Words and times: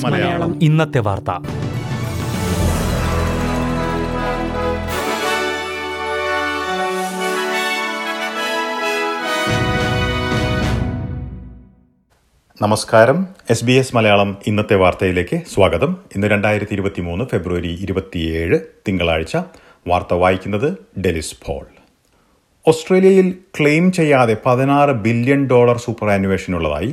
മലയാളം. 0.00 0.62
ഇന്നത്തെ 0.62 0.98
വാർത്ത. 0.98 1.30
നമസ്കാരം. 12.62 13.26
എസ് 13.50 13.64
ബി 13.64 13.72
എസ് 13.72 13.96
മലയാളം 13.96 14.38
ഇന്നത്തെ 14.46 14.74
വാർത്തയിലേക്ക് 14.74 15.40
സ്വാഗതം. 15.54 15.96
ഇന്ന് 16.14 16.26
രണ്ടായിരത്തി 16.26 16.72
ഇരുപത്തി 16.72 17.00
മൂന്ന് 17.00 17.24
ഫെബ്രുവരി 17.24 17.78
ഇരുപത്തിയേഴ് 17.80 18.58
തിങ്കളാഴ്ച. 18.88 19.36
വാർത്ത 19.86 20.14
വായിക്കുന്നത് 20.14 21.00
ഡെലിസ് 21.00 21.34
പോൾ. 21.46 21.77
ഓസ്ട്രേലിയയിൽ 22.66 23.28
ക്ലെയിം 23.56 23.84
ചെയ്യാതെ 23.92 24.36
പതിനാറ് 24.46 24.92
ബില്യൺ 25.04 25.42
ഡോളർ 25.50 25.76
സൂപ്പർ 25.76 26.08
ആനുവേഷൻ 26.10 26.54
ഉള്ളതായി 26.56 26.90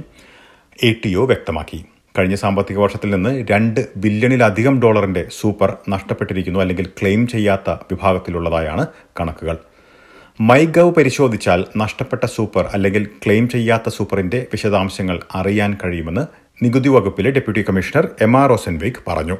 എ 0.83 0.89
ടി 1.01 1.11
ഒ 1.15 1.23
വ്യക്തമാക്കി. 1.25 1.79
കഴിഞ്ഞ 2.17 2.35
സാമ്പത്തിക 2.35 2.77
വർഷത്തിൽ 2.77 3.09
നിന്ന് 3.15 3.31
രണ്ട് 3.51 3.79
ബില്യണിലധികം 3.97 4.75
ഡോളറിന്റെ 4.81 5.23
സൂപ്പർ 5.39 5.71
നഷ്ടപ്പെട്ടിരിക്കുന്നു 5.89 6.59
അല്ലെങ്കിൽ 6.59 6.85
ക്ലെയിം 6.99 7.27
ചെയ്യാത്ത 7.27 7.69
വിഭാഗത്തിലുള്ളതായാണ് 7.91 8.85
കണക്കുകൾ. 9.19 9.57
മൈഗവ് 10.39 10.93
പരിശോധിച്ചാൽ 10.93 11.65
നഷ്ടപ്പെട്ട 11.77 12.23
സൂപ്പർ 12.35 12.65
അല്ലെങ്കിൽ 12.73 13.05
ക്ലെയിം 13.25 13.49
ചെയ്യാത്ത 13.49 13.89
സൂപ്പറിന്റെ 13.89 14.41
വിശദാംശങ്ങൾ 14.53 15.19
അറിയാൻ 15.41 15.73
കഴിയുമെന്ന് 15.83 16.25
നികുതി 16.63 16.89
വകുപ്പിലെ 16.89 17.31
ഡെപ്യൂട്ടി 17.31 17.63
കമ്മീഷണർ 17.63 18.07
എം 18.21 18.35
ആർ 18.43 18.51
ഒസൻവേഗ് 18.57 19.03
പറഞ്ഞു. 19.07 19.37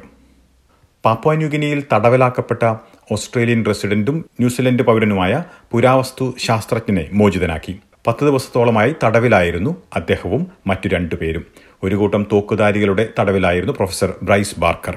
പാപ്പുവ 1.06 1.34
ന്യൂഗിനിയിൽ 1.34 1.82
തടവിലാക്കപ്പെട്ട 1.92 2.74
ഓസ്ട്രേലിയൻ 3.12 3.64
റെസിഡന്റും 3.66 4.16
ന്യൂസിലൻഡ് 4.40 4.82
പൗരനുമായ 4.82 5.44
പുരാവസ്തു 5.72 6.34
ശാസ്ത്രജ്ഞനെ 6.38 7.04
മോചിതനാക്കി. 7.12 7.74
പത്ത് 8.06 8.24
ദിവസത്തോളമായി 8.24 8.94
തടവിലായിരുന്നു 9.04 9.76
അദ്ദേഹവും 9.96 10.46
മറ്റു 10.66 10.88
രണ്ടുപേരും 10.88 11.44
ഒരു 11.82 11.94
കൂട്ടം 11.94 12.26
തോക്കുധാരികളുടെ 12.32 13.08
തടവിലായിരുന്നു 13.18 13.72
പ്രൊഫസർ 13.72 14.14
ബ്രൈസ് 14.22 14.60
ബാർക്കർ. 14.60 14.96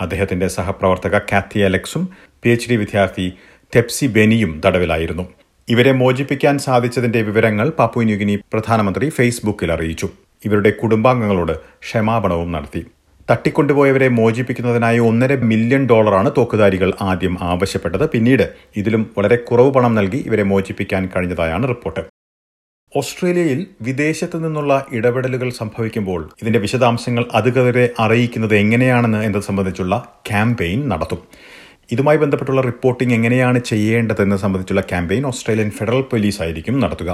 അദ്ദേഹത്തിന്റെ 0.00 0.48
സഹപ്രവർത്തക 0.48 1.18
കാത്തി 1.18 1.58
അലക്സും 1.60 2.04
പി 2.42 2.48
എച്ച് 2.48 2.70
ഡി 2.70 2.76
വിദ്യാർത്ഥി 2.76 3.32
തെപ്സി 3.76 4.06
ബെനിയും 4.06 4.60
തടവിലായിരുന്നു. 4.66 5.26
ഇവരെ 5.68 5.92
മോചിപ്പിക്കാൻ 5.92 6.58
സാധിച്ചതിന്റെ 6.58 7.22
വിവരങ്ങൾ 7.22 7.68
പാപ്പുവ 7.70 8.04
ന്യൂഗിനി 8.04 8.36
പ്രധാനമന്ത്രി 8.52 9.08
ഫേസ്ബുക്കിൽ 9.08 9.72
അറിയിച്ചു. 9.72 10.08
ഇവരുടെ 10.44 10.70
കുടുംബാംഗങ്ങളോട് 10.70 11.58
ക്ഷമാപണവും 11.58 12.52
നടത്തി. 12.52 12.84
തട്ടിക്കൊണ്ടുപോയവരെ 13.30 14.08
മോചിപ്പിക്കുന്നതിനായി 14.08 14.98
ഒന്നര 14.98 15.32
മില്യൺ 15.50 15.82
ഡോളറാണ് 15.90 16.30
തോക്കുധാരികൾ 16.36 16.90
ആദ്യം 17.00 17.34
ആവശ്യപ്പെട്ടത്. 17.40 18.10
പിന്നീട് 18.10 18.46
ഇതിലും 18.76 19.02
വളരെ 19.18 19.36
കുറവ് 19.36 19.70
പണം 19.74 19.92
നൽകി 19.94 20.20
ഇവരെ 20.28 20.42
മോചിപ്പിക്കാൻ 20.42 21.10
കഴിഞ്ഞതായാണ് 21.16 21.68
റിപ്പോർട്ട്. 21.68 22.02
ഓസ്ട്രേലിയയിൽ 22.96 23.66
വിദേശത്തു 23.82 24.36
നിന്നുള്ള 24.38 24.86
ഇടപെടലുകൾ 24.92 25.48
സംഭവിക്കുമ്പോൾ 25.50 26.30
ഇതിന്റെ 26.42 26.58
വിശദാംശങ്ങൾ 26.58 27.24
അധികൃതരെ 27.32 27.88
അറിയിക്കുന്നത് 27.98 28.54
എങ്ങനെയാണെന്ന് 28.54 29.20
എന്നത് 29.24 29.42
സംബന്ധിച്ചുള്ള 29.42 29.96
ക്യാമ്പയിൻ 30.30 30.88
നടത്തും. 30.88 31.20
ഇതുമായി 31.92 32.18
ബന്ധപ്പെട്ടുള്ള 32.18 32.60
റിപ്പോർട്ടിംഗ് 32.60 33.14
എങ്ങനെയാണ് 33.14 33.58
ചെയ്യേണ്ടതെന്ന് 33.58 34.36
സംബന്ധിച്ചുള്ള 34.36 34.82
ക്യാമ്പയിൻ 34.90 35.26
ഓസ്ട്രേലിയൻ 35.26 35.70
ഫെഡറൽ 35.70 36.00
പോലീസ് 36.00 36.42
ആയിരിക്കും 36.42 36.80
നടത്തുക. 36.80 37.10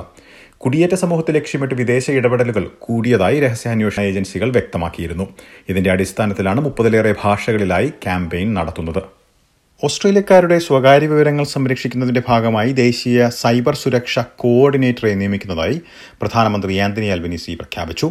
കുടിയേറ്റ 0.59 0.95
സമൂഹത്തെ 0.95 1.33
ലക്ഷ്യമിട്ട് 1.33 1.75
വിദേശ 1.75 2.11
ഇടപെടലുകൾ 2.11 2.71
കൂടിയതായി 2.79 3.41
രഹസ്യാന്വേഷണ 3.41 4.03
ഏജൻസികൾ 4.03 4.51
വ്യക്തമാക്കിയിരുന്നു. 4.51 5.27
ഇതിന്റെ 5.69 5.91
അടിസ്ഥാനത്തിലാണ് 5.91 6.61
മുപ്പതിലേറെ 6.61 7.15
ഭാഷകളിലായി 7.25 7.89
ക്യാമ്പയിൻ 7.89 8.55
നടത്തുന്നത്. 8.55 9.03
ഓസ്ട്രേലിയക്കാരുടെ 9.83 10.57
സ്വകാര്യ 10.65 11.07
വിവരങ്ങൾ 11.11 11.45
സംരക്ഷിക്കുന്നതിന്റെ 11.53 12.21
ഭാഗമായി 12.29 12.71
ദേശീയ 12.79 13.27
സൈബർ 13.41 13.75
സുരക്ഷ 13.81 14.23
കോർഡിനേറ്ററെ 14.43 15.13
നിയമിക്കുന്നതായി 15.21 15.77
പ്രധാനമന്ത്രി 16.21 16.75
ആന്റണി 16.85 17.09
അൽബനീസി 17.15 17.55
പ്രഖ്യാപിച്ചു. 17.61 18.09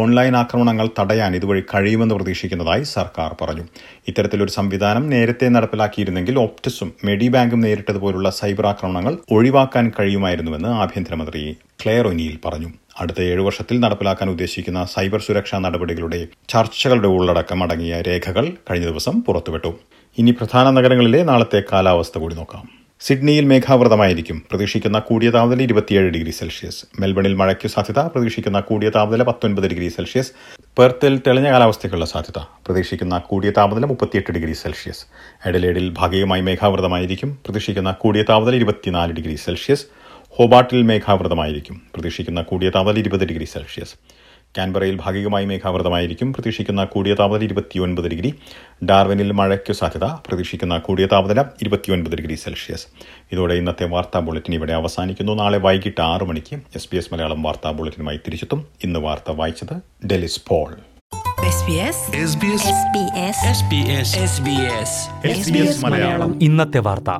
ഓൺലൈൻ 0.00 0.34
ആക്രമണങ്ങൾ 0.42 0.86
തടയാൻ 0.98 1.32
ഇതുവഴി 1.38 1.62
കഴിയുമെന്ന് 1.72 2.14
പ്രതീക്ഷിക്കുന്നതായി 2.18 2.84
സർക്കാർ 2.94 3.32
പറഞ്ഞു. 3.42 3.64
ഇത്തരത്തിലൊരു 4.10 4.54
സംവിധാനം 4.58 5.04
നേരത്തെ 5.14 5.48
നടപ്പിലാക്കിയിരുന്നെങ്കിൽ 5.56 6.38
ഓപ്റ്റസും 6.44 6.92
മെഡിബാങ്കും 7.08 7.62
നേരിട്ടതുപോലുള്ള 7.66 8.30
സൈബർ 8.40 8.68
ആക്രമണങ്ങൾ 8.72 9.16
ഒഴിവാക്കാൻ 9.38 9.86
കഴിയുമായിരുന്നുവെന്ന് 9.98 10.72
ആഭ്യന്തരമന്ത്രി 10.86 11.44
ക്ലെയർ 11.82 12.06
ഒനിയിൽ 12.12 12.38
പറഞ്ഞു. 12.46 12.72
അടുത്ത 13.02 13.20
ഏഴു 13.32 13.42
വർഷത്തിൽ 13.48 13.76
നടപ്പിലാക്കാൻ 13.82 14.28
ഉദ്ദേശിക്കുന്ന 14.36 14.80
സൈബർ 14.94 15.20
സുരക്ഷാ 15.26 15.58
നടപടികളുടെ 15.66 16.22
ചർച്ചകളുടെ 16.54 17.10
ഉള്ളടക്കം 17.18 17.62
അടങ്ങിയ 17.66 18.02
രേഖകൾ 18.08 18.46
കഴിഞ്ഞ 18.68 18.86
ദിവസം 18.92 19.16
പുറത്തുവിട്ടു. 19.28 19.72
ഇനി 20.18 20.30
പ്രധാന 20.30 20.70
നഗരങ്ങളിലെ 20.70 21.22
നാളത്തെ 21.22 21.62
കാലാവസ്ഥ 21.72 22.18
കൂടി 22.18 22.34
നോക്കാം. 22.34 22.68
സിഡ്നിയിൽ 23.00 23.44
മേഘാവൃതമായിരിക്കും. 23.44 24.42
പ്രതീക്ഷിക്കുന്ന 24.50 24.98
കൂടിയ 24.98 25.30
താപനില 25.30 25.62
ഇരുപത്തിയേഴ് 25.62 26.10
ഡിഗ്രി 26.10 26.30
സെൽഷ്യസ്. 26.30 26.86
മെൽബണിൽ 27.00 27.34
മഴയ്ക്ക് 27.34 27.68
സാധ്യത. 27.68 27.98
പ്രതീക്ഷിക്കുന്ന 27.98 28.60
കൂടിയ 28.60 28.88
താപനില 28.88 29.22
പത്തൊൻപത് 29.22 29.68
ഡിഗ്രി 29.68 29.88
സെൽഷ്യസ്. 29.88 30.32
പെർത്തിൽ 30.78 31.20
തെളിഞ്ഞ 31.26 31.50
കാലാവസ്ഥയ്ക്കുള്ള 31.50 32.06
സാധ്യത. 32.06 32.42
പ്രതീക്ഷിക്കുന്ന 32.66 33.18
കൂടിയ 33.18 33.50
താപനില 33.50 33.86
മുപ്പത്തിയെട്ട് 33.86 34.32
ഡിഗ്രി 34.32 34.52
സെൽഷ്യസ്. 34.52 35.06
എഡലേഡിൽ 35.46 35.94
ഭാഗികമായി 35.98 36.40
മേഘാവൃതമായിരിക്കും. 36.40 37.38
പ്രതീക്ഷിക്കുന്ന 37.44 37.92
കൂടിയ 37.92 38.22
താപനില 38.22 38.54
ഇരുപത്തിനാല് 38.54 39.12
ഡിഗ്രി 39.12 39.34
സെൽഷ്യസ്. 39.34 39.86
ഹോബാട്ടിൽ 40.30 40.82
മേഘാവൃതമായിരിക്കും. 40.82 41.82
പ്രതീക്ഷിക്കുന്ന 41.94 42.42
കൂടിയ 42.42 42.70
താപനില 42.70 42.98
ഇരുപത് 42.98 43.24
ഡിഗ്രി 43.24 43.44
സെൽഷ്യസ്. 43.44 43.94
കാൻബറയിൽ 44.56 44.98
ഭാഗികമായി 45.04 45.46
മേഘാവൃതമായിരിക്കും. 45.46 46.32
പ്രതീക്ഷിക്കുന്ന 46.32 46.84
കൂടിയ 46.84 47.14
താപനില 47.14 47.44
ഇരുപത്തിയൊൻപത് 47.44 48.08
ഡിഗ്രി. 48.08 48.34
ഡാർവിനിൽ 48.84 49.32
മഴയ്ക്കു 49.32 49.72
സാധ്യത. 49.72 50.04
പ്രതീക്ഷിക്കുന്ന 50.04 50.78
കൂടിയ 50.78 51.06
താപനില 51.06 51.40
ഇരുപത്തിയൊൻപത് 51.40 52.16
ഡിഗ്രി 52.16 52.34
സെൽഷ്യസ്. 52.34 52.86
ഇതോടെ 53.32 53.54
ഇന്നത്തെ 53.54 53.86
വാർത്താ 53.86 54.20
ബുള്ളറ്റിൻ 54.20 54.54
ഇവിടെ 54.54 54.72
അവസാനിക്കുന്നു. 54.72 55.32
നാളെ 55.32 55.58
വൈകിട്ട് 55.58 56.00
ആറ് 56.00 56.24
മണിക്ക് 56.24 56.56
എസ് 56.76 56.88
ബി 56.92 56.96
എസ് 56.96 57.14
മലയാളം 57.14 57.42
വാർത്താ 57.42 57.70
ബുള്ളറ്റിനുമായി 57.70 58.16
തിരിച്ചെത്തും. 58.16 58.66
ഇന്ന് 58.84 59.00
വാർത്ത 59.00 59.30
വായിച്ചത് 59.30 60.06
ഡെലിസ് 60.06 60.40
പോൾ. 60.48 60.76
ഇന്നത്തെ 66.40 66.78
വാർത്ത. 66.78 67.10